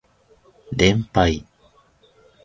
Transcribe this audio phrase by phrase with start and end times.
[0.75, 1.45] 連敗